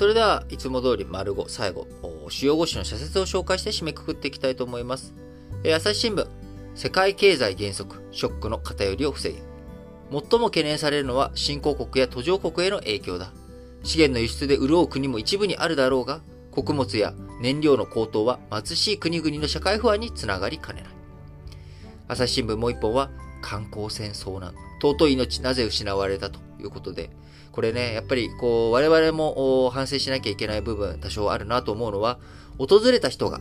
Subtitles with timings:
[0.00, 1.86] それでは、いつも通り丸5、最後、
[2.30, 5.12] 主要語詞の社説を紹介して締めくくっていきたいと思います。
[5.62, 6.26] え、朝日新聞、
[6.74, 9.36] 世界経済減速、ショックの偏りを防げ。
[10.10, 13.30] 最も懸念されるのは新興国や途上国への影響だ。
[13.82, 17.12] 資源の輸出で潤う国も一部にあるだろうが、穀物や
[17.42, 20.90] 燃料の高騰は貧しい国々の社会不安につながりかねない。
[22.08, 23.10] 朝日新聞もう一本は、
[23.42, 24.54] 観光船遭難。
[24.80, 27.10] 尊い命なぜ失われたということで、
[27.60, 32.18] これね、やっぱりこう、我々も反省しなきゃいけない部分多少あるなと思うのは、
[32.56, 33.38] 訪れた人が、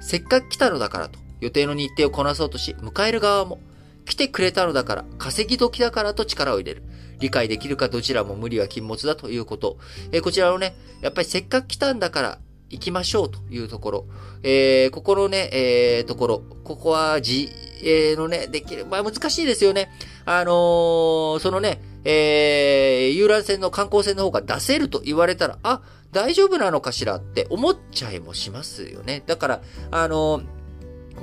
[0.00, 3.58] せっかく来たのだからと、予定の日程をこなそうとし、迎える側も、
[4.06, 6.84] 来てくれたのだから、稼ぎ時だからと力を入れる。
[7.18, 9.76] 理解できるかどちらも無理は禁物だということ。
[10.12, 12.38] えー、こちらのね、やっぱりせっかく来たんだから
[12.70, 14.06] 行きましょうというところ。
[14.44, 16.42] えー、ここのね、えー、ところ。
[16.62, 17.48] ここは自
[17.82, 18.86] 営のね、できる。
[18.86, 19.90] まあ難しいですよね。
[20.26, 29.22] あの、そのね、えー、遊覧船の観光船の方が出せると言われたら、あ、大丈夫なのかしらって思っちゃいもしますよね。
[29.26, 30.42] だから、あの、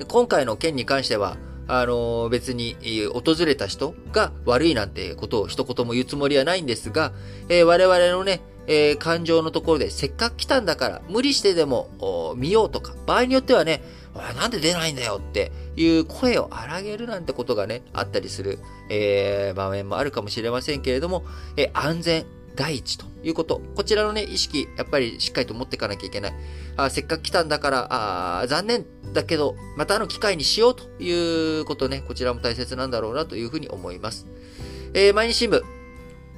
[0.07, 2.75] 今回の件に関しては、あの、別に、
[3.11, 7.13] 訪れた人が悪いなんてことを一言も言うつもりはないんですが、
[7.49, 13.81] えー、我々のね、えー、感情のところでせっかく来たんだから無理してでも見ようとか、場合によってはね、
[14.15, 21.23] なんで出ないんだよっていう声を荒げるなんてことがね、あったりする、えー、場面もあるかもしれませんけれども、
[21.57, 23.61] えー、安全第一ということ。
[23.75, 26.33] こちらのね、意識、やっぱりしっかりと持っていかなきゃいけない。
[26.77, 27.87] あせっかく来たんだから、
[28.41, 34.27] あ残念だけど、またあの機会にしようということね、こちらも大切なんだろうなというふうに思います。
[34.93, 35.61] えー、毎日新聞。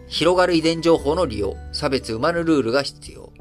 [0.07, 3.31] 広がる遺伝情報の利用、差別生まぬルールが必要。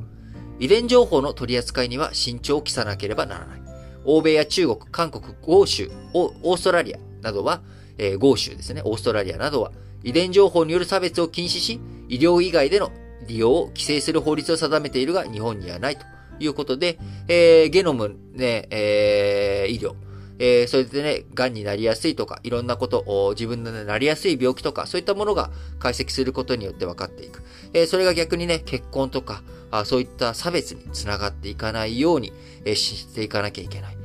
[0.59, 3.66] 遺伝情報の取り扱いには慎重を期さなければならない。
[4.07, 7.62] 欧米や中国、韓国、豪州、オーストラリアなどは、
[7.99, 12.91] えー、豪州ですね、オーストラリアなどは、遺伝情報による差別を禁止し、医療以外での
[13.27, 16.07] 利用を規制する法律を定めているが、日本にはないと
[16.39, 16.98] いうことで、
[17.29, 19.95] えー、ゲノムね、えー、医療、
[20.39, 27.42] えー、それでね、癌になりやすいとか、いろんなこと、自分のなりやすい病気とか、そういったものが解析することによって分かっていく。
[27.73, 32.33] えー、それが逆にね、結婚とか、あそういった差別につながっていかないように、
[32.64, 33.97] えー、していかなきゃいけない。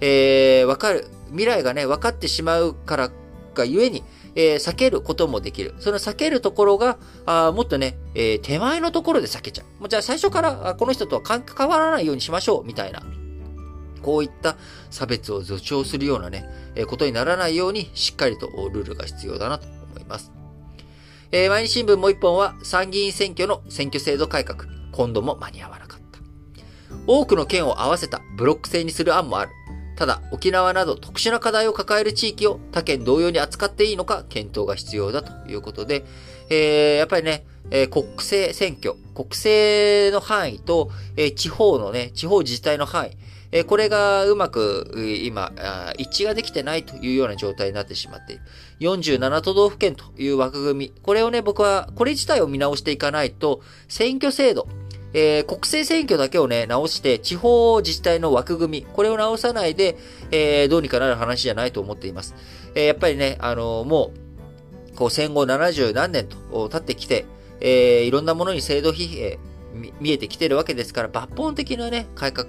[0.00, 3.10] えー、わかる、未来がね、分かってしまうから
[3.54, 4.02] がゆえに、
[4.34, 5.74] えー、避けることもできる。
[5.78, 9.80] その避けるところが、あもっとね、えー、手前のところで避けちゃう。
[9.80, 13.02] もうじゃあ最初からこの人とは関わらないようにしましょう、みたいな。
[14.02, 14.56] こういった
[14.90, 20.30] 差別を助長するようなね、えー、ことにならないように、しっかりとルールが必要だなと思います。
[21.30, 24.64] えー、毎日新聞もう一本は、参議院選挙の選挙制度改革。
[24.92, 26.18] 今度も間に合わなかった。
[27.06, 29.52] 多くの県を合わせたブロック制にする案もある。
[29.98, 36.04] ただ、沖縄など特殊な課題を抱える地域を他県同様に扱っていいのか検討が必要だということで、
[36.50, 43.10] えー、やっぱりね、えー、国政選挙、国政の範囲と、えー、地方のね、地方自治体の範囲、
[43.50, 44.94] えー、これがうまく
[45.24, 45.50] 今、
[45.98, 48.42] 一致ができてないというような状態になってしまっている。
[48.78, 50.92] 47都道府県という枠組み。
[51.02, 54.68] これをね、僕は、これ自体を見直していかないと、選挙制度、
[55.14, 59.96] えー、国政選挙だけをね、直して、地方自治体の枠組み、これを直さないで、
[60.30, 62.34] えー、どうにかなる話じゃないと思っています。
[62.74, 64.12] えー、やっぱりね、あのも
[64.92, 67.24] う、こう戦後70何年と経ってきて、
[67.60, 69.38] えいろんなものに制度疲弊、
[70.00, 72.48] 見えてきてるわけですから、抜本的なね、改革、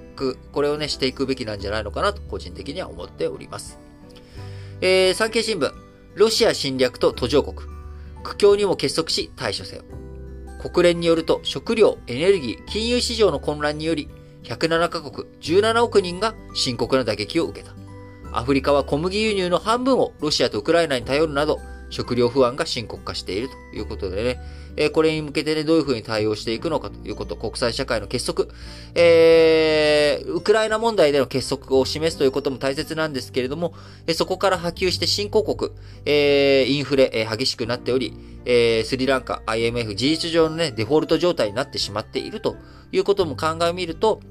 [0.51, 3.79] これをね、していくべきなんじゃないのかなと、個人的には思っております。
[4.81, 5.71] えー、産経新聞、
[6.15, 7.55] ロシア侵略と途上国、
[8.23, 9.83] 苦境にも結束し対処せよ。
[10.59, 14.09] 国連によると食料、エネルギー、金融市場の混乱により、
[14.43, 17.73] 107カ国17億人が深刻な打撃を受けた。
[18.31, 21.59] アフリカは小麦輸入の半分をロシアとウクライナに頼るなど、
[21.89, 24.39] 食料不安が深刻化しているということでね、
[24.75, 28.45] えこれに向けてね、どういうふうに対応していくのかということ、国際社会の結束、
[28.95, 33.73] えー、ウクライナ問題での結束を示すということも大切なんですけれども、
[34.07, 35.71] えそこから波及して新興国、
[36.05, 38.13] えー、インフレ、えー、激しくなっており、
[38.45, 42.55] えー、スリランカ、IMF、事実上のね、デフォルト状態になってしまっていると
[42.91, 44.21] いうことも考えみると、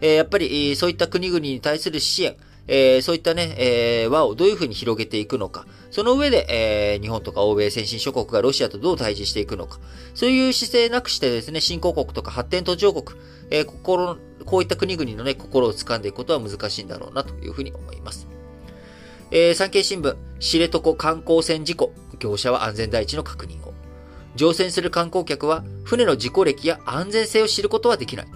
[0.00, 2.36] えー、やっぱり、そういった国々に対する支援、
[2.72, 9.80] えー、そういったね、えー、輪をどういうふうに広げていくのか、その上で、えー、日本とか欧米先進諸国がロシアとどう対峙していくのか、
[10.14, 13.18] そういう姿勢なくしてですね、新興国とか発展途上国、
[13.50, 18.28] えー、心、こういった国々のね、心を掴んでいくことは難しいんだろうなというふうに思います。
[19.32, 23.74] えー、産経新聞、知床観光船事故、業者は安全第一の確認を。
[24.36, 28.26] 乗船する観光客は、船の事故歴や安全性を知ることはできない。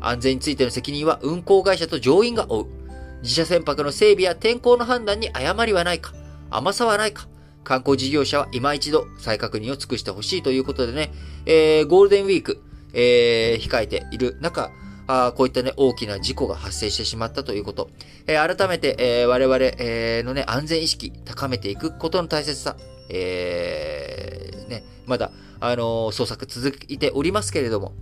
[0.00, 2.81] 安全についての責任は運航会社と乗員が負う。
[3.22, 6.12] 自社船舶の整備や天候の判断に誤りはないか、
[6.50, 7.28] 甘さはないか、
[7.64, 11.12] 観光事業者は今一度再確認を尽くしてほしいということでね、
[11.46, 14.70] えー、ゴールデンウィーク、えー、控えている中、
[15.06, 17.90] あこういったね、大きな事故が発生してしまったということ。
[18.26, 22.76] えー、改めて、えー、我々、えー、のね、安全意識高めていくことの大切さ、
[23.08, 25.30] えー、ね、まだ、
[25.60, 27.94] あの捜索続いておりますけれども、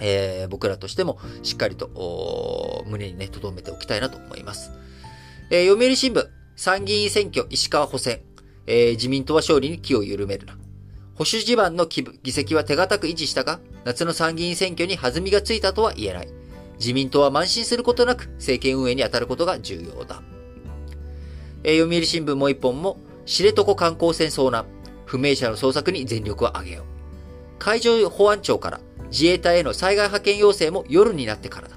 [0.00, 4.72] えー、僕らとしてもしっかりと胸にね、留めておきたいなと思います。
[5.50, 8.20] えー、読売新聞、参議院選挙石川補選、
[8.66, 10.54] えー、自民党は勝利に気を緩めるな。
[11.14, 16.28] 保守地盤の議席は手堅く維持したが、夏の参議院選挙に弾みがついたとは言えない。
[16.78, 20.22] 自民党は慢心することなく政権運営に当たることが重要だ。
[21.64, 24.66] えー、読売新聞もう一本も、知床観光船遭難、
[25.06, 26.84] 不明者の捜索に全力を挙げよう。
[27.58, 31.76] 海上保安庁から自衛隊への災害派遣要請も夜になってからだ。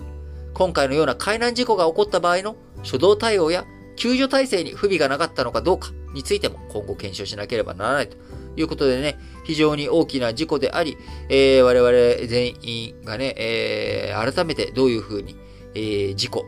[0.53, 8.17] 今回のような海難事故が起こった場合の初動対応や救助体制に不備がなかったのかどうかについても今後検証しなければならないと
[8.55, 10.97] いうことでね、非常に大きな事故であり、
[11.29, 15.35] えー、我々全員がね、えー、改めてどういうふうに、
[15.73, 16.45] えー、事故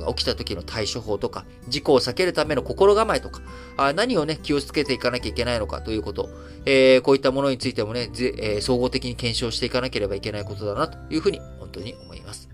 [0.00, 3.40] が起きた時の対処法とか、事故を避けるための心構えとか、
[3.76, 6.28] あ何をね、気をつけていかなきゃいけないのかということ、
[6.66, 12.48] えー、こういったものについてもね、えー、総合的に検証していかなければいけないことだなというふうに本当に思います。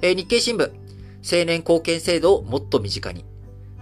[0.00, 3.24] え、日経新聞、青年貢献制度をもっと身近に。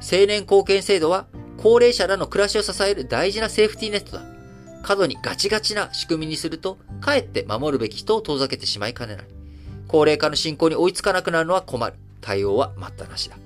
[0.01, 1.27] 青年貢献制度は
[1.59, 4.23] 高齢者らの暮らしを支える大事なセーフティーネットだ。
[4.83, 9.40] 過度にガチガチな仕組みにすると、かえって守るべき人を遠ざけてしまいかねない。
[9.91, 11.97] 高齢化の進行に追いつかなくなるのは困る。
[12.21, 13.37] 対応は待ったなしだ。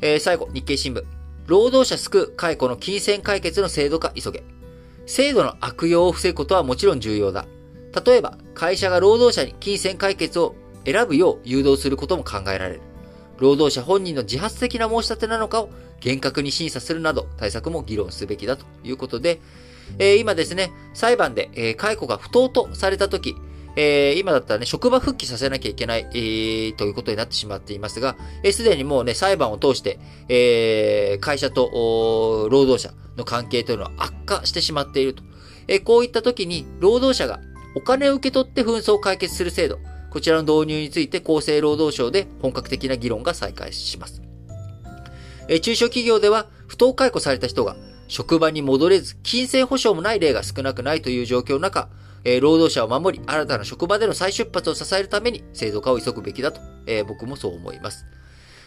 [0.00, 1.04] えー、最後、日経新聞。
[1.46, 4.42] 労働者救う解雇の金銭解決の制度化急げ。
[5.06, 7.46] 制度の悪用を防ぐことはもちろん重要だ。
[8.04, 12.80] 例えば、会社が労働者に金銭解決を選ぶよう誘導することも考えられる。
[13.38, 15.70] 労働者本人の自発的な申し立てなのかを
[16.00, 19.40] 厳格に審査するなど対策も議論すべきだということで、
[20.00, 23.36] えー、今ですね、裁判で、え、解雇が不当とされたとき、
[23.76, 28.16] えー、今だったらね、職場復帰させなきゃいけない、えー、ということになってしまっていますが、
[28.50, 29.98] す、え、で、にもうね、裁判を通して、
[30.28, 35.22] えー、会社と労働者の関係というのは悪化してしまっていると。
[35.66, 37.40] えー、こういった時に、労働者が
[37.74, 39.78] お金を受け取って紛争を解決する制度、
[40.10, 44.22] こちらの導入について厚生労働省で本格的な議論が再開します。
[45.48, 47.76] え中小企業では不当解雇された人が
[48.08, 51.88] 職場に戻れず、金銭保障もない例が少なくないという状況の中、
[52.24, 58.06] え労働者を守り、新たな職場での再出発を支えるために制度化を急ぐべきだと、え僕もそう思います。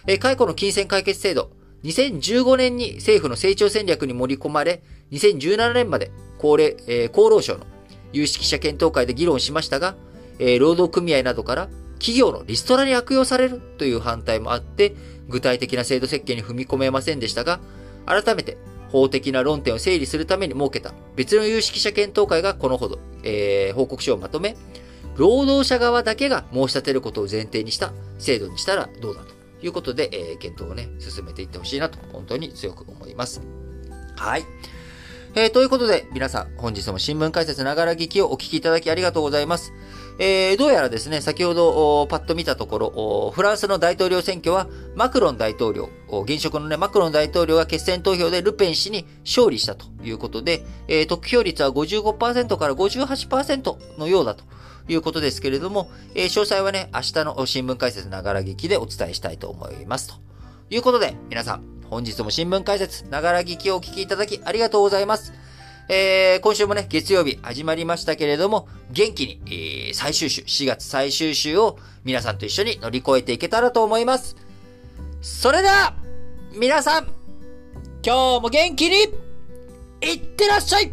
[0.05, 1.51] え解雇の金銭解決制度、
[1.83, 7.65] 2015年に政府の成長戦略に盛り込まれ、2017年まで高齢、え厚労省の
[8.13, 9.95] 有識者検討会で議論しましたが、
[10.39, 11.67] えー、労働組合などから
[11.99, 14.95] 企業のリストラに悪用されるという反対もあって、
[15.27, 17.59] 具体的な制度設計に踏み込めませんでしたが、
[18.05, 18.57] 改めて
[18.91, 24.55] 法的な論点を整理するために設けた別の有識者検討会がこのほど、えー、報告書をまとめ、
[25.15, 29.33] 労働者側だけが申し立てることを前提にした制度にしたらどうだと
[29.65, 33.41] いうことで、えー、検討をね、進めていってほしいなと本当に強く思います。
[34.15, 34.45] はい。
[35.35, 39.73] えー、ということで、皆さん、本日も新聞解説ながら聞きをお聞きいただきありがとうございます。
[40.19, 45.89] えー、どうやらですね、先ほどパッと見たところ、フランスの大統領選挙は、マクロン大統領、
[46.23, 54.43] 現職のね、マクロン大統領が決選投票でルペン氏に勝利したということで、えー、得票率は55%から58%のようだと
[54.87, 60.07] いうことですけれども、えー、詳細はね、明日の新聞解説ながら劇でお伝えしたいと思います。
[60.07, 60.15] と
[60.71, 65.31] いうことで、皆さん、本日も新聞解説、ながら聞きをお聞きいただきありがとうございます。
[65.89, 74.35] えー、今週もね、月曜日始まりましたけれども、元気に、えー、最終週、4月最終週を皆さんと一緒に乗り越えていけたらと思います。
[75.21, 75.93] それでは、
[76.53, 77.05] 皆さん、
[78.05, 78.97] 今日も元気に、
[80.01, 80.91] いってらっしゃい